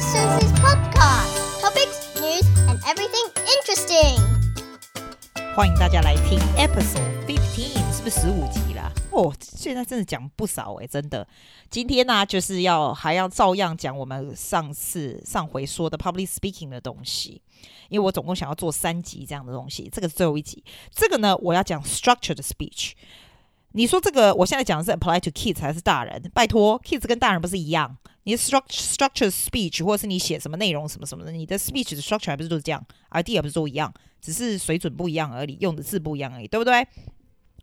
[0.00, 1.60] Sister Susie's podcast.
[1.60, 3.26] Topics, news, and everything
[3.58, 4.18] interesting.
[5.54, 8.90] 欢迎大家来听 Episode Fifteen，是不是十五集啦？
[9.10, 11.28] 哦，现在真的讲不少诶，真的。
[11.68, 17.42] 今天呢、啊，就是要还要照样讲我们上次上回说的 Public Speaking 的东西，
[17.90, 20.64] 因为我总共想要做三集这样的东西，这个是最后一集。
[20.90, 22.92] 这个呢，我要讲 Structured Speech。
[23.72, 26.20] 你说这个，我现在讲的是 apply to kids 还是大人？
[26.34, 27.96] 拜托，kids 跟大人不是一样？
[28.24, 36.86] 你的 structure structure speech，或者是你写什么内容什么什么的，你的 speech 的 structure 还不是都是这样？idea 不是都一样，只是水准不一样而已，用的字不一样而已，对不对？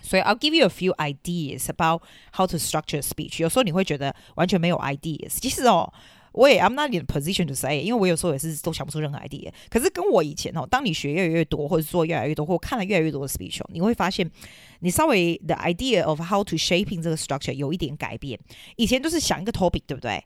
[0.00, 3.42] 所以 I'll give you a few ideas about how to structure speech。
[3.42, 5.92] 有时候你会觉得完全没有 ideas，其实哦。
[6.38, 9.50] 我也 I'm not in a position to say，因为我有时候也是都想不出任何 idea。
[9.68, 14.30] 可是跟我以前哦，当你学越来越多，或者做越来越多，或看了越来越多的 speech，你会发现
[14.78, 18.38] 你稍微 the idea of how to shaping 这个 structure 有一点改变。
[18.76, 20.24] 以前都是想一个 topic，对不对？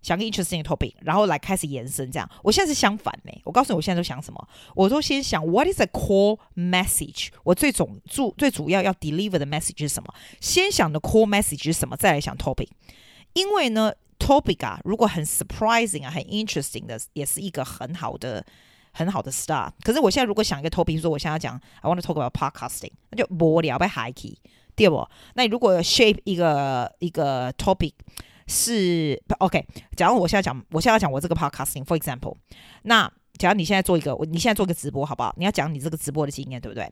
[0.00, 2.30] 想个 interesting topic，然后来开始延伸这样。
[2.44, 3.32] 我现在是相反呢。
[3.42, 4.48] 我告诉你，我现在都想什么？
[4.76, 7.30] 我都先想 What is a core message？
[7.42, 10.14] 我最总主最主要要 deliver 的 message 是什么？
[10.40, 11.96] 先想的 core message 是什么？
[11.96, 12.68] 再来想 topic。
[13.32, 13.92] 因为呢。
[14.18, 18.44] Topic 啊，如果很 surprising 啊，很 interesting 的，也是一个很好的、
[18.92, 19.70] 很好的 start。
[19.82, 24.36] 可是我现在如果想一个 topic，比如说我现在要讲 I want to talk about podcasting，那就无聊，被 high key，
[24.76, 25.08] 对不？
[25.34, 27.92] 那如果 shape 一个一个 topic
[28.46, 32.34] 是 OK，假如我现在讲，我现在要讲我这个 podcasting，for example，
[32.82, 35.34] 那假如你现在做一个，你现在做一个直播，好不好？
[35.38, 36.90] 你要讲你这个直播的经验，对不对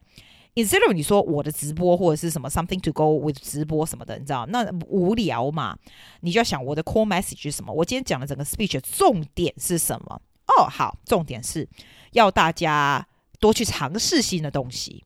[0.57, 5.77] ？Instead of 你说我的直播或者是什么 something to go with 直播什么的，你知道那无聊嘛？
[6.23, 7.73] 你就要想我的 core message 是什么？
[7.73, 10.21] 我今天讲的整个 speech 的重点是什么？
[10.47, 11.69] 哦，好，重点是
[12.13, 13.07] 要大家
[13.39, 15.05] 多去尝试新的东西，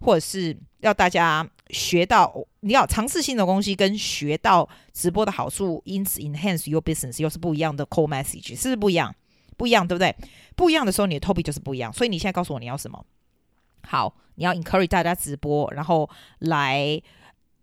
[0.00, 9.14] 或者是要大家学到你要尝试新的东西跟学到直播的好处，因此 enhance your business 又是不一样的 core message，是不是不一样？
[9.56, 10.14] 不一样，对不对？
[10.54, 11.92] 不一样的时候，你的 topic 就是不一样。
[11.92, 13.02] 所以你现在告诉我你要什么？
[13.86, 17.00] 好，你要 encourage 大家直播，然后来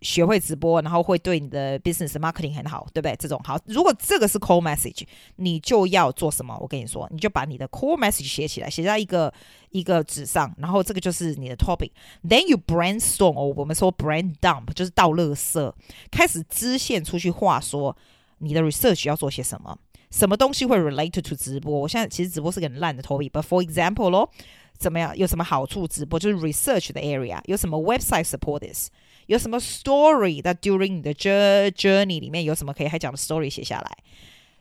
[0.02, 3.13] 学会直播，然后会对你的 business marketing 很好，对不对？
[3.18, 5.03] 这种好，如果这个是 core message，
[5.35, 6.58] 你就要做什么？
[6.62, 9.34] 我跟你说，你就把你的 core message 写起来，写在一个
[9.72, 11.91] 一个纸上，然后这个就是你的 topic。
[12.24, 15.74] Then you brainstorm，哦，我们说 brain dump 就是倒垃圾，
[16.09, 17.97] 开始支线出去话说
[18.38, 19.78] 你的 research 要做些什么，
[20.12, 21.78] 什么东西会 relate to 直播？
[21.78, 24.31] 我现在其实直播是个很烂的 topic，but for example 咯。
[24.79, 25.16] 怎么样？
[25.17, 25.85] 有什么好处？
[25.85, 28.88] 直播就是 research 的 area，有什么 website support this？
[29.28, 33.97] 有什么 story that during 你的 journey 里面有什么可以还讲的 story 写下来？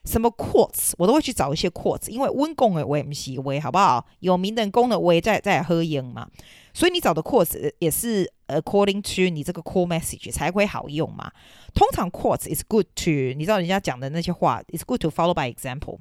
[0.05, 4.05] 什么 quotes 我都会去找一些 quotes，因为温公的我也不喜欢，好不好？
[4.21, 6.29] 有名的公的我也在在喝赢嘛，
[6.73, 11.31] 所以你找的 quotes 也是 according to 你这个 core message 才会好用嘛。
[11.75, 15.99] 通常 quotes is good to 你知道人家讲的那些话，is good to follow by example。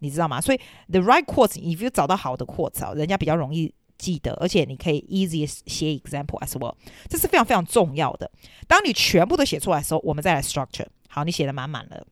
[0.00, 0.40] 你知道吗？
[0.40, 6.74] 所以 the right quotes，if you 找到好的 quotes 啊，人家比较容易记得，而且你可以 easy 写 example as well，
[7.08, 8.30] 这是非常非常重要的。
[8.66, 10.86] 当你全部都写出来的时候，我们再来 structure。
[11.08, 12.06] 好，你写的满满了，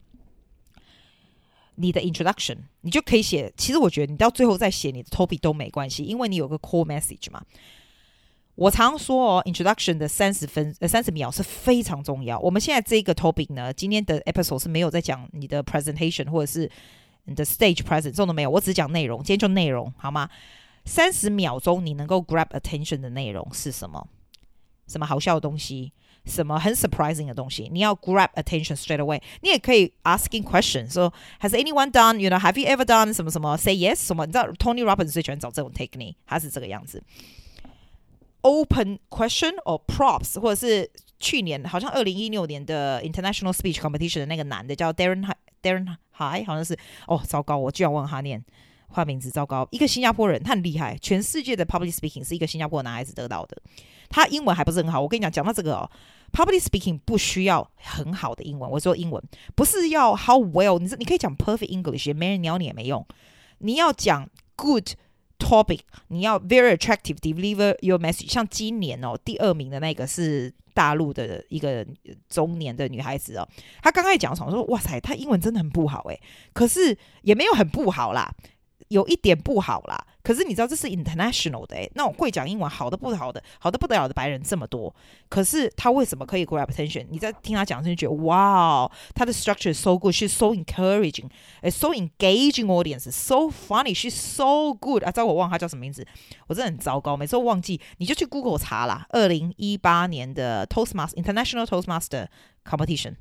[1.75, 3.51] 你的 introduction 你就可以写。
[3.57, 7.41] 其实我觉得你到最后再写你的 topic 都没关系，因为你有个 core message 嘛。
[8.53, 12.37] 我常说哦，introduction 的三十分呃三十秒是非常重要。
[12.39, 16.69] 我们现在这个 topic 呢，今天的 episode 是没有在讲你的 presentation 或者是。
[17.24, 19.18] 你的 stage presence 这种都没有，我只讲内容。
[19.18, 20.28] 今天就内容好吗？
[20.84, 24.06] 三十秒钟你能够 grab attention 的内容是什么？
[24.86, 25.92] 什么好笑的东西？
[26.26, 27.70] 什么很 surprising 的东西？
[27.72, 29.20] 你要 grab attention straight away。
[29.40, 31.10] 你也可以 asking questions，说、
[31.40, 33.56] so, Has anyone done？You know，Have you ever done 什么什么？
[33.56, 34.26] Say yes 什么？
[34.26, 37.02] 你知道 Tony Robbins 最喜欢找这种 technique，他是这个样子。
[38.42, 45.26] Open question or props，或者是去年好像二零一六年的 International Speech Competition 的那个男的叫 Darren。
[45.61, 46.77] Darren Hi 好像是
[47.07, 48.43] 哦，糟糕，我居然问他念
[48.87, 53.55] 换名字，糟糕，一个新加坡人，他很厉害，全世界的 public speaking 是一个新加坡男孩子得到的，
[54.09, 54.99] 他英文还不是很好。
[54.99, 55.89] 我跟你讲，讲到这个哦
[56.31, 59.23] ，public speaking 不需要很好的英文，我说英文
[59.55, 63.05] 不是要 how well，你你可以讲 perfect English，没人鸟你也没用，
[63.59, 64.89] 你要讲 good
[65.39, 70.53] topic，你要 very attractive deliver your message，像今年哦，第二名的那个是。
[70.71, 71.85] 大陆的一个
[72.29, 73.45] 中年的女孩子哦，
[73.83, 76.17] 她刚开始讲的时候说：“哇塞，她英文真的很不好诶。”
[76.53, 78.33] 可是也没有很不好啦。
[78.89, 84.93] 有一点不好啦，可是你知道这是 international 的诶，那种会讲英文好的不好的好的不得了的白人这么多，
[85.29, 87.05] 可是他为什么可以 grab attention？
[87.09, 95.11] 你在听他讲的时候就觉得哇，他的 structure so good，she's so encouraging，so engaging audience，so funny，she's so good 啊！
[95.11, 96.05] 知道我忘了他叫什么名字，
[96.47, 99.05] 我真的很糟糕，每次都忘记，你就去 Google 查啦。
[99.09, 102.27] 二零一八年的 Toastmaster International Toastmaster
[102.65, 103.15] Competition。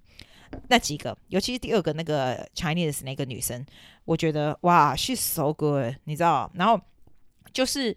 [0.67, 3.65] 那几个，尤其是第二个那个 Chinese 那个女生，
[4.05, 6.51] 我觉得哇，she's so good，你知道？
[6.53, 6.79] 然后
[7.51, 7.95] 就是，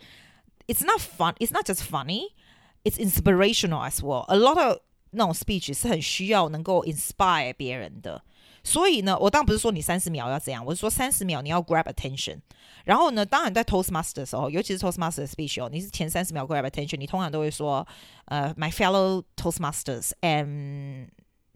[0.67, 4.79] it's not fun，it's not just funny，it's inspirational as well。A lot of
[5.11, 8.23] 那种 speech 是很需要能够 inspire 别人的。
[8.65, 12.38] 所以呢，我当然不是说你三十秒要这样，我是说三十秒你要 grab attention。
[12.85, 17.87] 然后呢，当然在 Toastmaster 的时候，尤其是 Toastmaster speech 哦，你是前三十秒 grab attention，你通常都会说，
[18.25, 21.09] 呃，my fellow Toastmasters and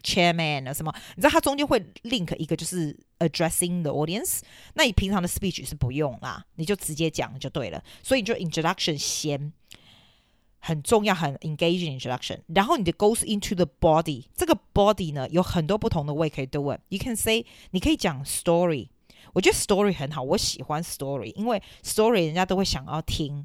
[0.05, 4.39] chairman 啊什么，你知道它中间会 link 一个就是 addressing the audience，
[4.73, 7.83] 那你平常的 speech 是不用啦，你就直接讲就对了。
[8.01, 9.53] 所以你就 introduction 先。
[10.63, 18.89] 很重要，很 engaging introduction，然后你的 goes into the body，这个 body 呢有很多不同的 way 可以 do it。You can say，你可以讲 story，
[19.33, 23.43] 我觉得 story 很好，我喜欢 story，因为 story 人家都会想要听，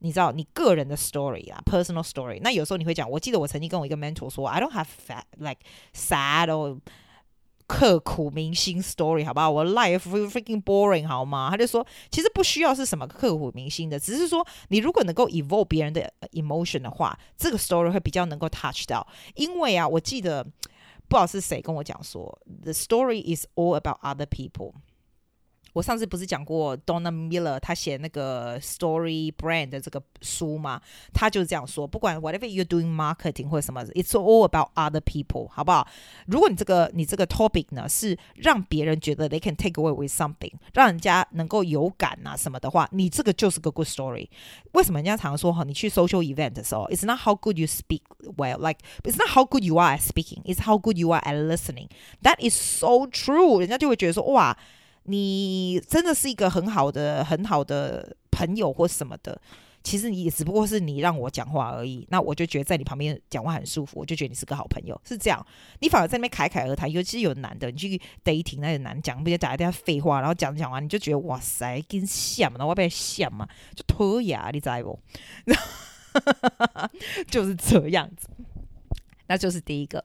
[0.00, 2.38] 你知道你个人的 story 啊，personal story。
[2.42, 5.60] 那有时候你会讲，我记得我曾经跟我一个 mentor 说，I don't have fat like
[5.94, 6.78] sad or
[7.66, 9.50] 刻苦铭心 story 好不好？
[9.50, 11.48] 我 life freaking boring 好吗？
[11.50, 19.06] 他就说，其实不需要是什么刻苦铭心的，只是说你如果能够 evoke 别人的 emotion 的话，这个 story 会比较能够 touch 到。
[19.34, 24.72] 因为啊，我记得不知道是谁跟我讲说，the story is all about other people。
[25.77, 30.79] 我上次不是讲过 Donna Miller 他写那个 Story Brand 的这个书吗？
[31.11, 35.87] 他就是这样说，不管 whatever you're doing marketing 或者什么，it's all about other people，好不好？
[36.27, 44.29] 如果你这个你这个 topic 呢是让别人觉得 they can take away with something，让人家能够有感啊什么的话，你这个就是个 good story。
[44.73, 48.01] 为什么人家常说哈，你去 social event 的时候，it's not how good you speak
[48.37, 52.47] well，like it's not how good you are at speaking，it's how good you are at listening。That
[52.47, 54.55] is so true，人家就会觉得说哇。
[55.08, 59.40] 你真的是一个很好的、很好的朋友或什么的，
[59.82, 62.06] 其实你只不过是你让我讲话而已。
[62.10, 65.44] 那我就觉得在你旁边讲话很舒服，我就觉得你是个好朋友，是这样。
[65.80, 74.98] 你反而在那边侃侃而谈，尤其是有男的，你去 dating 那些男讲，不就讲一堆废话，然后讲讲完你就觉得哇塞，跟像嘛，我被像嘛，就脱牙，你知不？
[77.30, 78.28] 就是这样子。
[79.28, 80.04] 那就是第一个，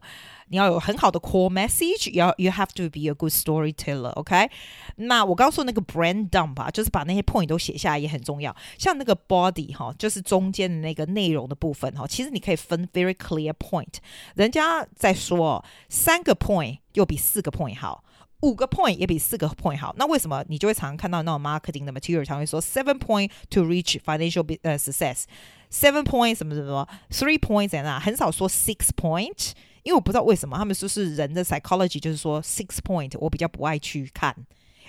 [0.49, 4.49] 你要有很好的 core message，要 you have to be a good storyteller，OK？、
[4.97, 8.55] 那我刚说那个 brain dump 啊，就是把那些 point 都写下来也很重要。
[8.77, 13.95] 像那个 body 哈，就是中间的那个内容的部分哈，其实你可以分 very clear point。
[14.35, 18.03] 人家在说三个 point 又比四个 point 好，
[18.43, 19.95] 五个 point 也比四个 point 好。
[19.97, 25.23] 那为什么你就会常常看到那种 marketing 的 material，常会说 seven point to reach financial 呃 success。
[25.71, 34.35] Seven point 什么什么什么，three points and 啊，很少说 six point，因为我不知道为什么他们说是人的 psychology，就是说 six point，我比较不爱去看，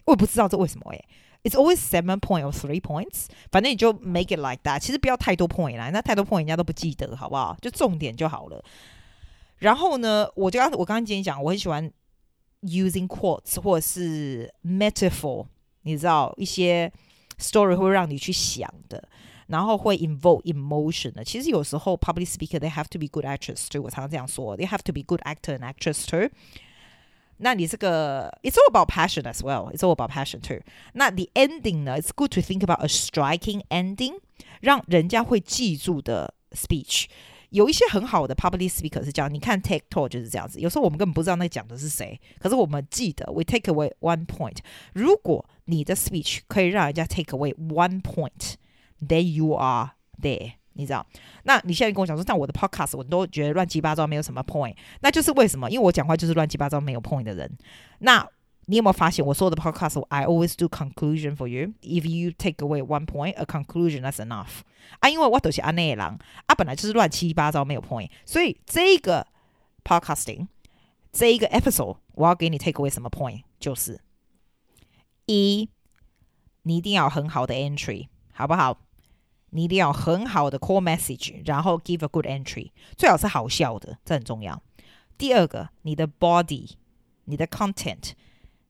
[0.04, 1.04] 我也不知道这为什么诶。
[1.44, 4.80] It's always seven point or three points，反正你就 make it like that。
[4.80, 7.56] 其实不要太多 point 啦，那太多 point 人家都不记得，好不好？
[7.62, 8.62] 就重点就好了。
[9.58, 11.90] 然后呢，我就刚我刚刚今天讲，我很喜欢
[12.63, 15.45] using quotes 或者是 metaphor，
[15.83, 16.91] 你知道一些
[17.37, 19.07] story 会让你去想的。
[19.47, 23.81] 然后会 invoke emotion 的，其实有时候 public speaker they have to be good actors too。
[23.81, 26.29] 我常常这样说，they have to be good actor and actress too。
[27.37, 29.73] 那你这个 it's all about passion as well.
[29.73, 30.61] It's all about passion too。
[30.93, 31.99] 那 the ending 呢？
[31.99, 34.19] It's good to think about a striking ending，
[34.61, 37.05] 让人家会记住的 speech。
[37.54, 40.58] 有一些很好的 public speaker 是这样，你看 take talk 就是这样子。
[40.58, 44.56] 有时候我们根本不知道那讲的是谁，可是我们记得 we take away one point。
[44.92, 48.54] 如果你的 speech 可以让人家 take away one point。
[49.06, 49.90] There you are
[50.22, 51.06] there，你知道？
[51.42, 54.74] 那你现在跟我讲说，像我的 podcast，我都觉得乱七八糟，没有什么 point。
[55.00, 55.70] 那就是为什么？
[55.70, 57.50] 因为我讲话就是乱七八糟，没有 point 的人。
[57.98, 58.26] 那
[58.65, 61.73] 你有没有发现，我说的 podcast，I always do conclusion for you.
[61.81, 64.59] If you take away one point, a conclusion that's enough。
[64.99, 68.09] 啊，因为我都是安内郎啊，本来就是乱七八糟，没有 point。
[68.25, 69.25] 所以这个
[69.83, 70.47] podcasting，
[71.11, 73.41] 这一个 episode，我要给你 take away 什么 point？
[73.59, 73.99] 就是
[75.25, 75.69] 一，
[76.63, 78.79] 你一定要很好的 entry，好不好？
[79.51, 84.61] 你一定要很好的 core message，然后 give a good entry，最好是好笑的，这很重要。
[85.17, 86.69] 第二个，你的 body，
[87.25, 87.47] 你的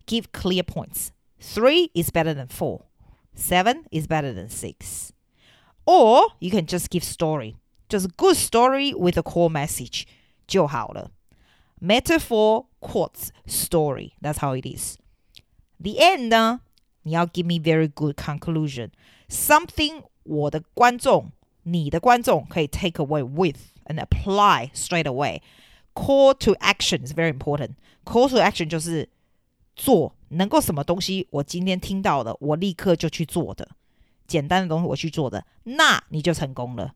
[0.06, 2.86] content，give clear points。Three is better than four.
[3.34, 5.14] Seven is better than six.
[5.86, 7.56] Or you can just give story，
[7.88, 10.06] 就是 good story with a core message
[10.48, 11.12] 就好了。
[11.82, 14.14] Metaphor, quotes, story.
[14.22, 14.98] That's how it is.
[15.80, 16.62] The end 呢，
[17.04, 18.92] 你要 give me very good conclusion.
[19.30, 21.32] Something 我的观众，
[21.64, 25.42] 你的观众可以 take away with and apply straight away.
[25.96, 27.76] Call to action is very important.
[28.04, 29.08] Call to action 就是
[29.77, 33.69] 做能够什么东西，我今天听到的，我立刻就去做的，
[34.27, 36.95] 简单的东西我去做的，那你就成功了。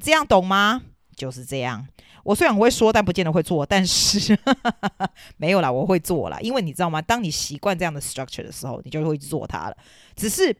[0.00, 0.82] 这样懂吗？
[1.16, 1.86] 就是这样。
[2.24, 3.66] 我虽然会说，但不见得会做。
[3.66, 4.38] 但是
[5.36, 6.38] 没有啦，我会做啦。
[6.40, 7.02] 因为你知道吗？
[7.02, 9.76] 当你习惯这样的 structure 的时候，你就会做它了。
[10.14, 10.56] 只是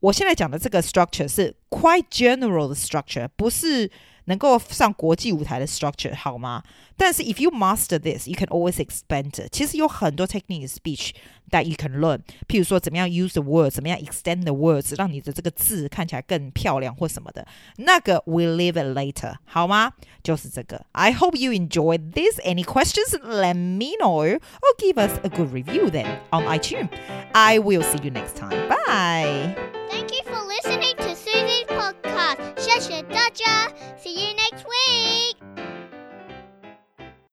[0.00, 3.90] 我现在讲的这个 structure 是 quite general 的 structure，不是。
[4.25, 6.63] 能够上国际舞台的 structure 好吗？
[6.95, 9.49] 但是 if you master this, you can always expand it。
[9.51, 11.11] 其实有很多 technique speech
[11.49, 12.19] that you can learn。
[12.47, 17.47] 譬如说，怎么样 use the words，怎么样 extend the words，让你的这个字看起来更漂亮或什么的。
[17.77, 19.93] 那个 we'll leave it later，好吗？
[20.21, 20.85] 就是这个。
[20.91, 22.39] I hope you enjoyed this.
[22.41, 23.17] Any questions?
[23.23, 24.39] Let me know or
[24.77, 26.89] give us a good review then on iTunes.
[27.31, 28.67] I will see you next time.
[28.67, 29.55] Bye.
[29.89, 32.37] Thank you for listening to Susie's podcast.
[32.57, 33.62] 谢谢大家，See you next